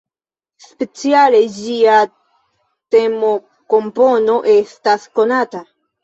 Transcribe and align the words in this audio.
Speciale 0.67 1.41
ĝia 1.57 1.97
temokompono 2.95 4.39
estas 4.55 5.05
konata. 5.21 5.63